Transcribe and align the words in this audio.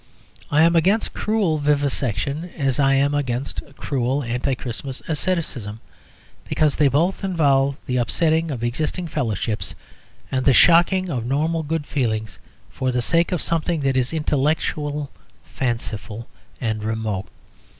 I 0.49 0.63
am 0.63 0.75
against 0.75 1.13
cruel 1.13 1.59
vivisection 1.59 2.49
as 2.57 2.79
I 2.79 2.95
am 2.95 3.13
against 3.13 3.61
a 3.61 3.73
cruel 3.73 4.23
anti 4.23 4.55
Christmas 4.55 5.03
asceticism, 5.07 5.79
because 6.49 6.77
they 6.77 6.87
both 6.87 7.23
involve 7.23 7.77
the 7.85 7.97
upsetting 7.97 8.49
of 8.49 8.63
existing 8.63 9.09
fellowships 9.09 9.75
and 10.31 10.43
the 10.43 10.53
shocking 10.53 11.09
of 11.11 11.27
normal 11.27 11.61
good 11.61 11.85
feelings 11.85 12.39
for 12.71 12.91
the 12.91 13.03
sake 13.03 13.31
of 13.31 13.43
something 13.43 13.81
that 13.81 13.95
is 13.95 14.11
intellectual, 14.11 15.11
fanciful, 15.45 16.27
and 16.59 16.83
remote. 16.83 17.27